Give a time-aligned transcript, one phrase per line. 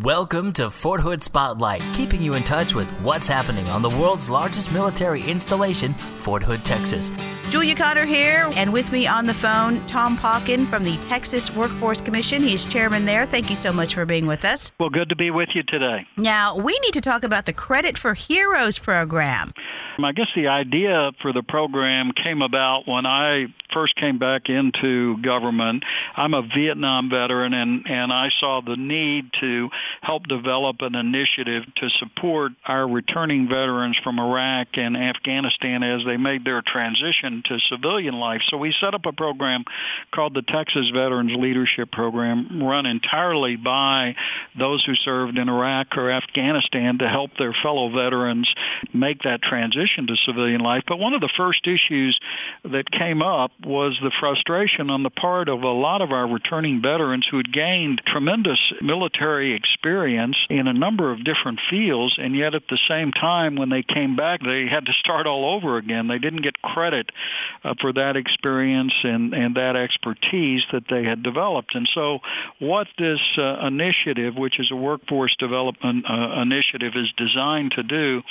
[0.00, 4.30] Welcome to Fort Hood Spotlight, keeping you in touch with what's happening on the world's
[4.30, 7.10] largest military installation, Fort Hood, Texas.
[7.50, 12.00] Julia Cotter here, and with me on the phone, Tom Pauken from the Texas Workforce
[12.00, 12.42] Commission.
[12.42, 13.26] He's chairman there.
[13.26, 14.72] Thank you so much for being with us.
[14.80, 16.06] Well, good to be with you today.
[16.16, 19.52] Now, we need to talk about the Credit for Heroes program.
[20.02, 25.16] I guess the idea for the program came about when I first came back into
[25.22, 25.84] government.
[26.16, 29.68] I'm a Vietnam veteran, and, and I saw the need to
[30.00, 36.16] help develop an initiative to support our returning veterans from Iraq and Afghanistan as they
[36.16, 38.42] made their transition to civilian life.
[38.48, 39.64] So we set up a program
[40.12, 44.14] called the Texas Veterans Leadership Program, run entirely by
[44.58, 48.52] those who served in Iraq or Afghanistan to help their fellow veterans
[48.92, 50.82] make that transition to civilian life.
[50.86, 52.18] But one of the first issues
[52.64, 56.82] that came up was the frustration on the part of a lot of our returning
[56.82, 62.54] veterans who had gained tremendous military experience in a number of different fields, and yet
[62.54, 66.08] at the same time, when they came back, they had to start all over again.
[66.08, 67.10] They didn't get credit
[67.64, 71.74] uh, for that experience and, and that expertise that they had developed.
[71.74, 72.20] And so
[72.58, 78.22] what this uh, initiative, which is a workforce development uh, initiative, is designed to do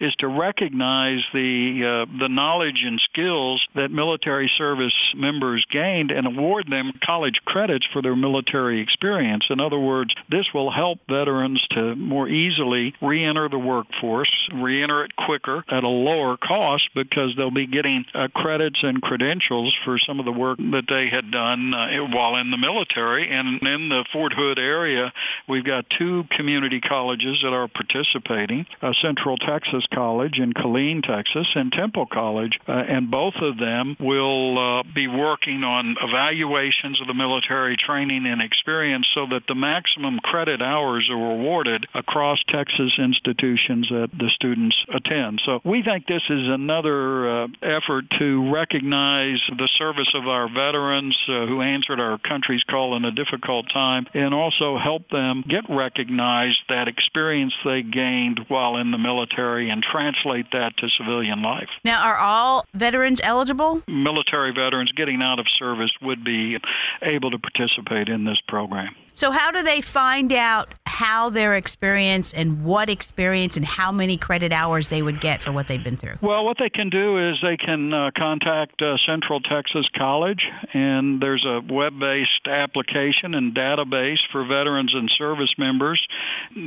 [0.00, 6.10] is to recognize the, uh, the knowledge and skills that military service service members gained
[6.10, 9.46] and award them college credits for their military experience.
[9.50, 15.16] In other words, this will help veterans to more easily reenter the workforce, reenter it
[15.16, 20.18] quicker at a lower cost because they'll be getting uh, credits and credentials for some
[20.18, 23.30] of the work that they had done uh, while in the military.
[23.30, 25.12] And in the Fort Hood area,
[25.48, 31.46] we've got two community colleges that are participating, uh, Central Texas College in Killeen, Texas,
[31.54, 32.58] and Temple College.
[32.68, 38.26] Uh, and both of them will uh, be working on evaluations of the military training
[38.26, 44.30] and experience so that the maximum credit hours are awarded across Texas institutions that the
[44.30, 45.40] students attend.
[45.44, 51.16] So we think this is another uh, effort to recognize the service of our veterans
[51.28, 55.64] uh, who answered our country's call in a difficult time and also help them get
[55.68, 61.68] recognized that experience they gained while in the military and translate that to civilian life.
[61.84, 63.82] Now, are all veterans eligible?
[63.86, 66.58] Military veterans getting out of service would be
[67.02, 68.94] able to participate in this program.
[69.18, 74.16] So, how do they find out how their experience and what experience and how many
[74.16, 76.18] credit hours they would get for what they've been through?
[76.20, 81.20] Well, what they can do is they can uh, contact uh, Central Texas College, and
[81.20, 86.00] there's a web-based application and database for veterans and service members.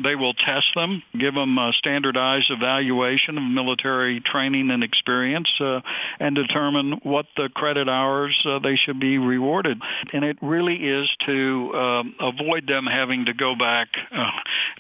[0.04, 5.80] They will test them, give them a standardized evaluation of military training and experience, uh,
[6.20, 9.82] and determine what the credit hours uh, they should be rewarded.
[10.12, 14.32] And it really is to um, avoid avoid them having to go back uh,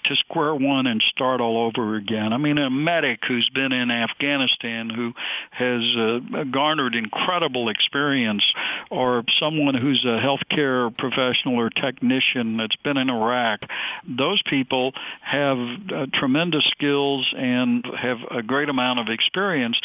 [0.05, 2.33] to square one and start all over again.
[2.33, 5.13] I mean, a medic who's been in Afghanistan who
[5.51, 8.43] has uh, garnered incredible experience,
[8.89, 13.61] or someone who's a healthcare professional or technician that's been in Iraq,
[14.07, 15.57] those people have
[15.93, 19.79] uh, tremendous skills and have a great amount of experience,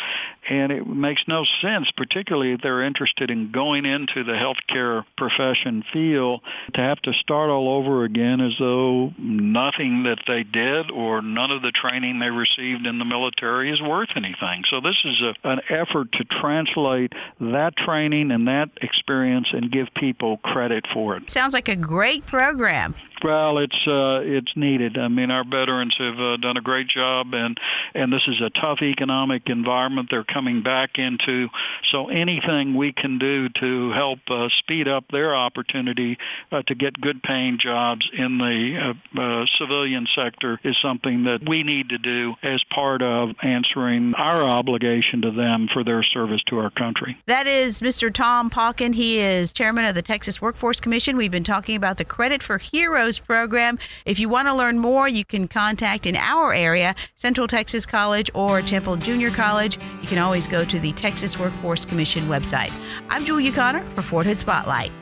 [0.48, 5.84] and it makes no sense, particularly if they're interested in going into the healthcare profession
[5.92, 6.40] field,
[6.74, 11.50] to have to start all over again as though nothing that they did or none
[11.50, 14.64] of the training they received in the military is worth anything.
[14.68, 19.88] So this is a, an effort to translate that training and that experience and give
[19.94, 21.30] people credit for it.
[21.30, 22.94] Sounds like a great program.
[23.26, 24.96] Well, it's uh, it's needed.
[24.96, 27.58] I mean, our veterans have uh, done a great job, and
[27.92, 31.48] and this is a tough economic environment they're coming back into.
[31.90, 36.18] So anything we can do to help uh, speed up their opportunity
[36.52, 41.48] uh, to get good paying jobs in the uh, uh, civilian sector is something that
[41.48, 46.44] we need to do as part of answering our obligation to them for their service
[46.46, 47.20] to our country.
[47.26, 48.14] That is Mr.
[48.14, 48.94] Tom Pauken.
[48.94, 51.16] He is chairman of the Texas Workforce Commission.
[51.16, 53.78] We've been talking about the Credit for Heroes program.
[54.04, 58.30] If you want to learn more, you can contact in our area Central Texas College
[58.34, 59.78] or Temple Junior College.
[60.02, 62.72] You can always go to the Texas Workforce Commission website.
[63.08, 64.92] I'm Julia Connor for Fort Hood Spotlight.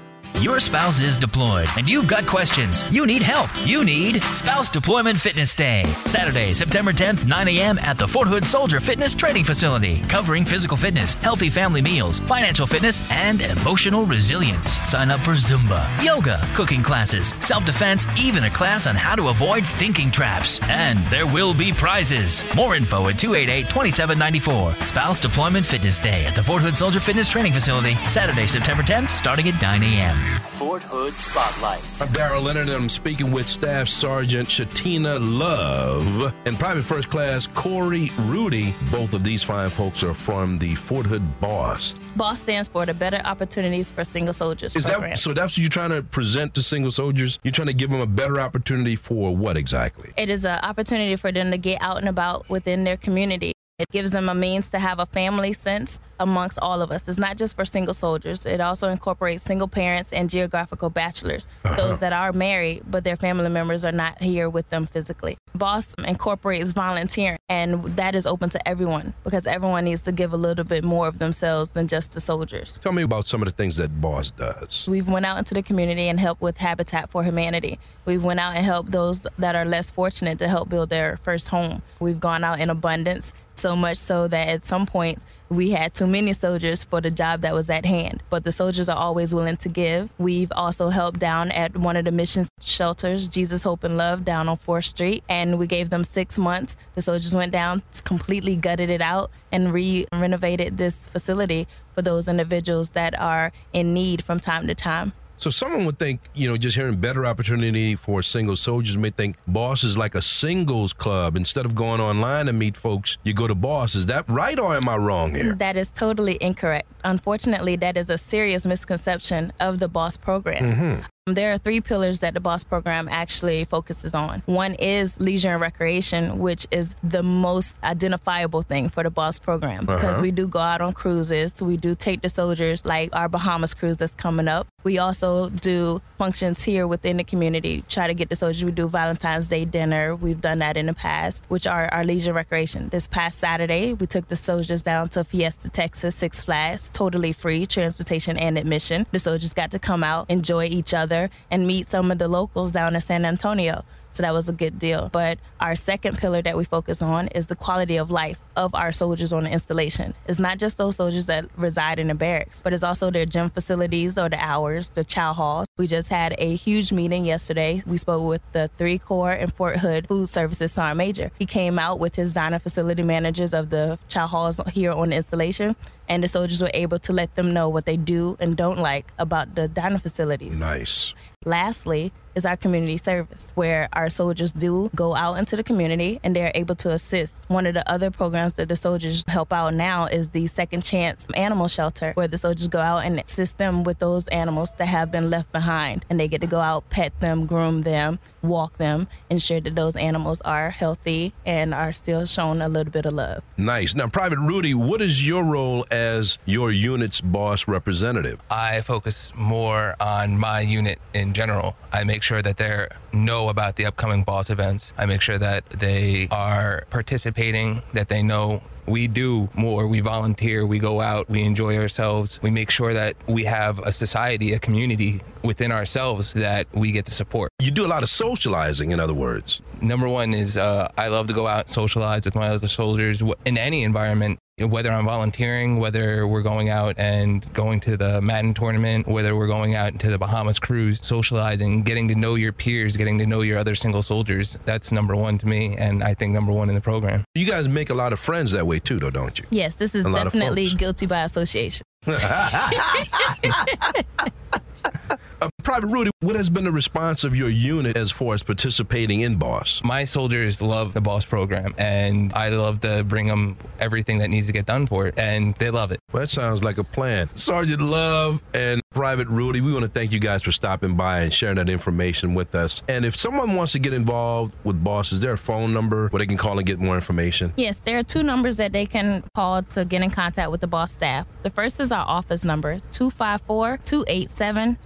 [0.40, 2.84] Your spouse is deployed and you've got questions.
[2.92, 3.48] You need help.
[3.64, 5.84] You need Spouse Deployment Fitness Day.
[6.04, 7.78] Saturday, September 10th, 9 a.m.
[7.78, 12.66] at the Fort Hood Soldier Fitness Training Facility, covering physical fitness, healthy family meals, financial
[12.66, 14.68] fitness, and emotional resilience.
[14.90, 19.28] Sign up for Zumba, yoga, cooking classes, self defense, even a class on how to
[19.28, 20.60] avoid thinking traps.
[20.68, 22.42] And there will be prizes.
[22.54, 24.74] More info at 288 2794.
[24.80, 29.08] Spouse Deployment Fitness Day at the Fort Hood Soldier Fitness Training Facility, Saturday, September 10th,
[29.10, 30.23] starting at 9 a.m.
[30.24, 31.82] Fort Hood Spotlight.
[32.00, 37.46] I'm Daryl Leonard, and I'm speaking with Staff Sergeant Shatina Love and Private First Class
[37.48, 38.74] Corey Rudy.
[38.90, 41.94] Both of these fine folks are from the Fort Hood Boss.
[42.16, 45.10] BOSS stands for the Better Opportunities for Single Soldiers Is program.
[45.10, 45.32] that so?
[45.32, 47.38] That's what you're trying to present to single soldiers.
[47.42, 50.12] You're trying to give them a better opportunity for what exactly?
[50.16, 53.52] it is an opportunity for them to get out and about within their community.
[53.76, 57.08] It gives them a means to have a family sense amongst all of us.
[57.08, 58.46] It's not just for single soldiers.
[58.46, 61.74] It also incorporates single parents and geographical bachelors, uh-huh.
[61.74, 65.36] those that are married but their family members are not here with them physically.
[65.56, 70.36] BOSS incorporates volunteering, and that is open to everyone because everyone needs to give a
[70.36, 72.78] little bit more of themselves than just the soldiers.
[72.78, 74.88] Tell me about some of the things that Boss does.
[74.88, 77.80] We've went out into the community and helped with Habitat for Humanity.
[78.04, 81.48] We've went out and helped those that are less fortunate to help build their first
[81.48, 81.82] home.
[81.98, 86.06] We've gone out in abundance, so much so that at some points we had too
[86.06, 88.22] many soldiers for the job that was at hand.
[88.30, 90.10] But the soldiers are always willing to give.
[90.18, 94.48] We've also helped down at one of the mission shelters, Jesus Hope and Love, down
[94.48, 96.76] on 4th Street, and we gave them six months.
[96.94, 102.26] The soldiers went down, completely gutted it out, and re renovated this facility for those
[102.26, 105.12] individuals that are in need from time to time.
[105.44, 109.36] So someone would think, you know, just hearing better opportunity for single soldiers may think
[109.46, 111.36] Boss is like a singles club.
[111.36, 113.94] Instead of going online to meet folks, you go to Boss.
[113.94, 115.54] Is that right or am I wrong here?
[115.54, 116.90] That is totally incorrect.
[117.04, 120.64] Unfortunately, that is a serious misconception of the BOSS program.
[120.64, 121.13] Mm-hmm.
[121.26, 124.42] There are three pillars that the BOSS program actually focuses on.
[124.44, 129.88] One is leisure and recreation, which is the most identifiable thing for the BOSS program
[129.88, 129.96] uh-huh.
[129.96, 131.62] because we do go out on cruises.
[131.62, 134.66] We do take the soldiers, like our Bahamas cruise that's coming up.
[134.82, 138.62] We also do functions here within the community, try to get the soldiers.
[138.62, 140.14] We do Valentine's Day dinner.
[140.14, 142.90] We've done that in the past, which are our leisure and recreation.
[142.90, 147.64] This past Saturday, we took the soldiers down to Fiesta, Texas, Six Flags, totally free
[147.64, 149.06] transportation and admission.
[149.10, 151.13] The soldiers got to come out, enjoy each other,
[151.50, 153.84] and meet some of the locals down in San Antonio.
[154.14, 155.08] So that was a good deal.
[155.12, 158.92] But our second pillar that we focus on is the quality of life of our
[158.92, 160.14] soldiers on the installation.
[160.28, 163.50] It's not just those soldiers that reside in the barracks, but it's also their gym
[163.50, 165.66] facilities or the hours, the chow halls.
[165.76, 167.82] We just had a huge meeting yesterday.
[167.86, 171.32] We spoke with the three Corps and Fort Hood Food Services Sergeant Major.
[171.36, 175.16] He came out with his dining facility managers of the chow halls here on the
[175.16, 175.74] installation.
[176.08, 179.12] And the soldiers were able to let them know what they do and don't like
[179.18, 180.58] about the dining facilities.
[180.58, 181.14] Nice.
[181.44, 186.34] Lastly, is our community service, where our soldiers do go out into the community and
[186.34, 187.44] they're able to assist.
[187.48, 191.28] One of the other programs that the soldiers help out now is the Second Chance
[191.34, 195.10] Animal Shelter, where the soldiers go out and assist them with those animals that have
[195.10, 196.04] been left behind.
[196.10, 199.96] And they get to go out, pet them, groom them, walk them, ensure that those
[199.96, 203.42] animals are healthy and are still shown a little bit of love.
[203.56, 203.94] Nice.
[203.94, 208.40] Now, Private Rudy, what is your role as your unit's boss representative?
[208.50, 211.76] I focus more on my unit in general.
[211.92, 214.92] I make sure that they know about the upcoming boss events.
[214.98, 219.86] I make sure that they are participating, that they know we do more.
[219.86, 222.40] We volunteer, we go out, we enjoy ourselves.
[222.42, 227.06] We make sure that we have a society, a community within ourselves that we get
[227.06, 227.50] to support.
[227.60, 229.62] You do a lot of socializing, in other words.
[229.80, 233.22] Number one is uh, I love to go out and socialize with my other soldiers
[233.44, 234.38] in any environment.
[234.56, 239.48] Whether I'm volunteering, whether we're going out and going to the Madden tournament, whether we're
[239.48, 243.40] going out into the Bahamas cruise, socializing, getting to know your peers, getting to know
[243.40, 246.76] your other single soldiers, that's number one to me, and I think number one in
[246.76, 247.24] the program.
[247.34, 249.44] You guys make a lot of friends that way too, though, don't you?
[249.50, 251.82] Yes, this is A lot of definitely guilty by association.
[255.44, 259.20] Uh, Private Rudy, what has been the response of your unit as far as participating
[259.20, 259.82] in Boss?
[259.84, 264.46] My soldiers love the boss program, and I love to bring them everything that needs
[264.46, 266.00] to get done for it, and they love it.
[266.12, 267.28] Well, that sounds like a plan.
[267.34, 271.32] Sergeant Love and Private Rudy, we want to thank you guys for stopping by and
[271.32, 272.82] sharing that information with us.
[272.88, 276.20] And if someone wants to get involved with Boss, is there a phone number where
[276.20, 277.52] they can call and get more information?
[277.56, 280.66] Yes, there are two numbers that they can call to get in contact with the
[280.66, 281.26] boss staff.
[281.42, 284.78] The first is our office number, 254 287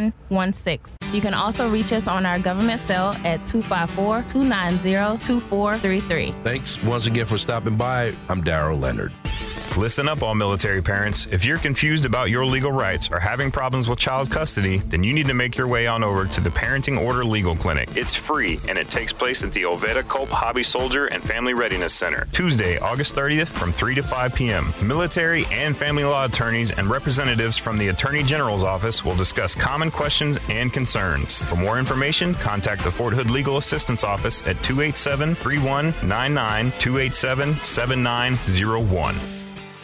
[0.00, 0.96] 6116.
[1.12, 4.92] You can also reach us on our government cell at 254 290
[5.24, 6.34] 2433.
[6.42, 8.14] Thanks once again for stopping by.
[8.28, 9.12] I'm Daryl Leonard.
[9.76, 11.26] Listen up, all military parents.
[11.30, 15.14] If you're confused about your legal rights or having problems with child custody, then you
[15.14, 17.88] need to make your way on over to the Parenting Order Legal Clinic.
[17.96, 21.94] It's free and it takes place at the Oveta Culp Hobby Soldier and Family Readiness
[21.94, 24.74] Center, Tuesday, August 30th from 3 to 5 p.m.
[24.82, 29.90] Military and family law attorneys and representatives from the Attorney General's office will discuss common
[29.90, 31.40] questions and concerns.
[31.40, 39.41] For more information, contact the Fort Hood Legal Assistance Office at 287 3199 287 7901.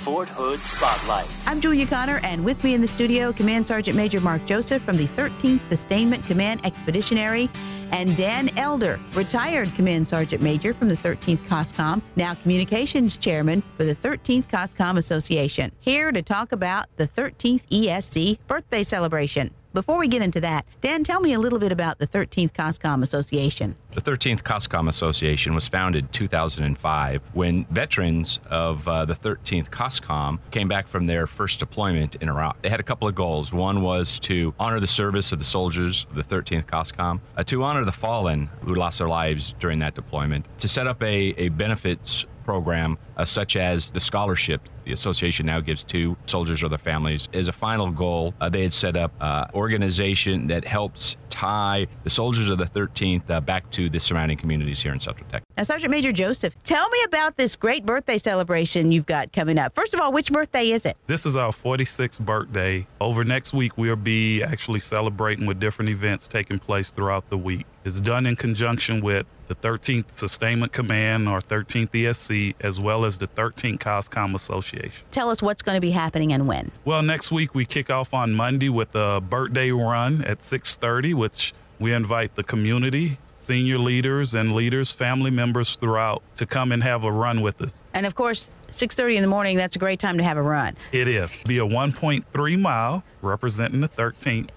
[0.08, 1.28] Fort Hood Spotlight.
[1.46, 4.96] I'm Julia Connor, and with me in the studio, Command Sergeant Major Mark Joseph from
[4.96, 7.50] the 13th Sustainment Command Expeditionary,
[7.92, 13.84] and Dan Elder, retired Command Sergeant Major from the 13th COSCOM, now Communications Chairman for
[13.84, 19.50] the 13th COSCOM Association, here to talk about the 13th ESC birthday celebration.
[19.74, 23.02] Before we get into that, Dan, tell me a little bit about the 13th COSCOM
[23.02, 23.76] Association.
[23.92, 30.38] The 13th COSCOM Association was founded in 2005 when veterans of uh, the 13th COSCOM
[30.50, 32.62] came back from their first deployment in Iraq.
[32.62, 33.52] They had a couple of goals.
[33.52, 37.62] One was to honor the service of the soldiers of the 13th COSCOM, uh, to
[37.62, 41.50] honor the fallen who lost their lives during that deployment, to set up a, a
[41.50, 46.78] benefits program uh, such as the scholarship the association now gives to soldiers or their
[46.78, 48.32] families as a final goal.
[48.40, 53.28] Uh, they had set up uh, organization that helps tie the soldiers of the 13th
[53.28, 55.46] uh, back to the surrounding communities here in central texas.
[55.58, 59.74] Now sergeant major joseph tell me about this great birthday celebration you've got coming up.
[59.74, 60.96] First of all which birthday is it?
[61.06, 62.86] This is our 46th birthday.
[62.98, 67.66] Over next week we'll be actually celebrating with different events taking place throughout the week.
[67.84, 73.18] It's done in conjunction with the 13th Sustainment Command or 13th ESC, as well as
[73.18, 75.04] the 13th COSCOM Association.
[75.10, 76.70] Tell us what's going to be happening and when.
[76.84, 81.54] Well, next week we kick off on Monday with a birthday run at 6:30, which
[81.78, 87.04] we invite the community, senior leaders and leaders, family members throughout to come and have
[87.04, 87.82] a run with us.
[87.94, 90.76] And of course, 6:30 in the morning, that's a great time to have a run.
[90.92, 91.42] It is.
[91.44, 94.50] Be a 1.3 mile representing the 13th.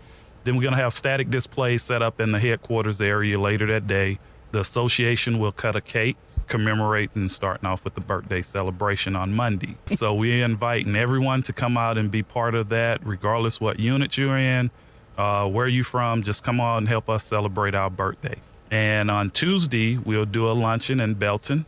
[0.44, 3.86] Then we're going to have static displays set up in the headquarters area later that
[3.86, 4.18] day.
[4.52, 6.18] The association will cut a cake,
[6.48, 9.76] commemorating starting off with the birthday celebration on Monday.
[9.86, 14.18] so we're inviting everyone to come out and be part of that, regardless what unit
[14.18, 14.70] you're in,
[15.18, 16.24] uh, where you from.
[16.24, 18.36] Just come on and help us celebrate our birthday.
[18.70, 21.66] And on Tuesday, we'll do a luncheon in Belton.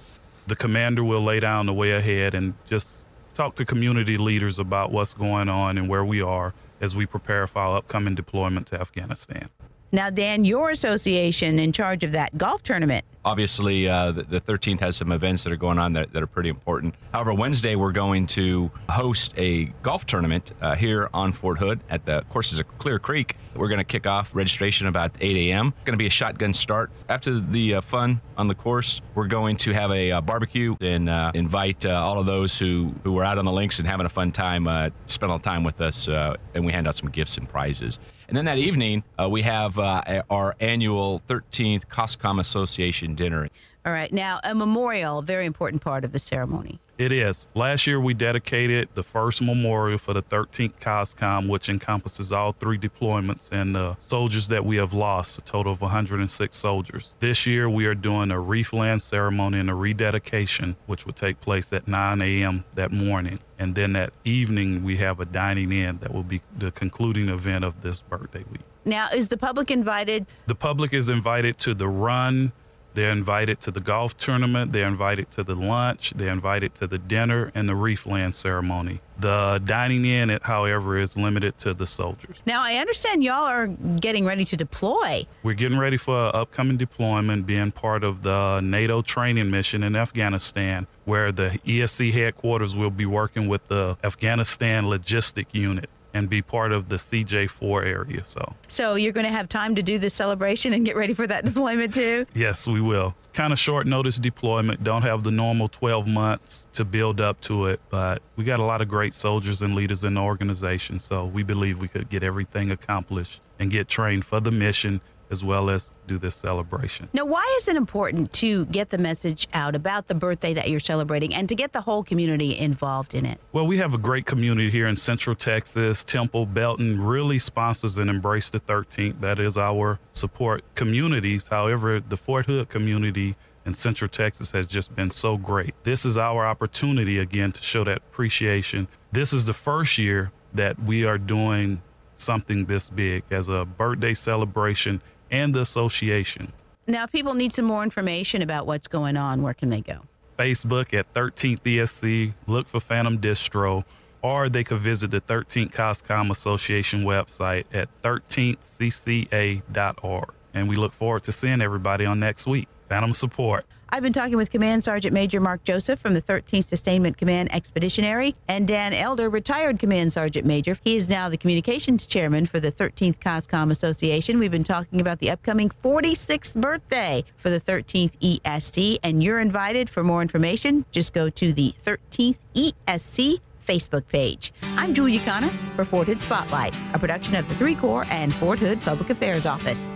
[0.48, 4.92] The commander will lay down the way ahead and just talk to community leaders about
[4.92, 8.80] what's going on and where we are as we prepare for our upcoming deployment to
[8.80, 9.50] Afghanistan.
[9.94, 13.06] Now, Dan, your association in charge of that golf tournament.
[13.24, 16.28] Obviously, uh, the, the, 13th has some events that are going on that, that, are
[16.28, 16.96] pretty important.
[17.14, 22.06] However, Wednesday we're going to host a golf tournament uh, here on Fort Hood at
[22.08, 23.38] the courses of Clear Creek.
[23.56, 25.68] We're going to kick off registration about 8 a.m.
[25.68, 26.90] It's Going to be a shotgun start.
[27.08, 31.08] After the uh, fun on the course, we're going to have a uh, barbecue and
[31.08, 34.08] uh, invite uh, all of those who, who are out on the links and having
[34.08, 34.64] a fun time,
[35.06, 38.00] spend a little time with us, and we hand out some gifts and prizes.
[38.34, 43.48] And then that evening, uh, we have uh, our annual 13th COSCOM Association dinner.
[43.86, 44.12] All right.
[44.14, 46.80] Now, a memorial, very important part of the ceremony.
[46.98, 47.48] It is.
[47.54, 52.78] Last year, we dedicated the first memorial for the 13th COSCOM, which encompasses all three
[52.78, 57.14] deployments and the soldiers that we have lost, a total of 106 soldiers.
[57.20, 61.42] This year, we are doing a wreath laying ceremony and a rededication, which will take
[61.42, 62.64] place at 9 a.m.
[62.76, 63.40] that morning.
[63.60, 67.66] And then that evening, we have a dining in that will be the concluding event
[67.66, 68.62] of this birthday week.
[68.86, 70.26] Now, is the public invited?
[70.46, 72.52] The public is invited to the run
[72.94, 74.72] they're invited to the golf tournament.
[74.72, 76.14] They're invited to the lunch.
[76.16, 79.00] They're invited to the dinner and the wreath laying ceremony.
[79.20, 82.38] The dining in, it, however, is limited to the soldiers.
[82.46, 85.26] Now, I understand y'all are getting ready to deploy.
[85.44, 89.96] We're getting ready for an upcoming deployment, being part of the NATO training mission in
[89.96, 96.42] Afghanistan, where the ESC headquarters will be working with the Afghanistan logistic unit and be
[96.42, 98.24] part of the CJ4 area.
[98.26, 101.28] So, so you're going to have time to do the celebration and get ready for
[101.28, 102.26] that deployment too.
[102.34, 103.16] yes, we will.
[103.34, 104.84] Kind of short notice deployment.
[104.84, 108.64] Don't have the normal 12 months to build up to it, but we got a
[108.64, 111.00] lot of great soldiers and leaders in the organization.
[111.00, 115.02] So we believe we could get everything accomplished and get trained for the mission
[115.32, 117.10] as well as do this celebration.
[117.14, 120.80] Now, why is it important to get the message out about the birthday that you're
[120.80, 123.40] celebrating and to get the whole community involved in it?
[123.52, 126.04] Well, we have a great community here in Central Texas.
[126.04, 129.20] Temple Belton really sponsors and embrace the 13th.
[129.22, 131.48] That is our support communities.
[131.48, 135.74] However, the Fort Hood community in Central Texas has just been so great.
[135.84, 138.88] This is our opportunity again to show that appreciation.
[139.12, 141.82] This is the first year that we are doing
[142.16, 145.02] something this big as a birthday celebration
[145.32, 146.52] and the association.
[146.88, 150.02] Now, if people need some more information about what's going on, where can they go?
[150.38, 153.84] Facebook at 13th ESC, look for Phantom Distro,
[154.22, 160.30] or they could visit the 13th COSCOM Association website at 13thcca.org.
[160.54, 162.68] And we look forward to seeing everybody on next week.
[162.90, 163.66] Phantom support.
[163.94, 168.34] I've been talking with Command Sergeant Major Mark Joseph from the 13th Sustainment Command Expeditionary
[168.48, 170.80] and Dan Elder, retired Command Sergeant Major.
[170.84, 174.40] He is now the Communications Chairman for the 13th COSCOM Association.
[174.40, 179.92] We've been talking about the upcoming 46th birthday for the 13th ESC, and you're invited
[179.92, 180.86] for more information.
[180.92, 184.54] Just go to the 13th ESC Facebook page.
[184.76, 188.58] I'm Julia Connor for Fort Hood Spotlight, a production of the Three Corps and Fort
[188.58, 189.96] Hood Public Affairs Office.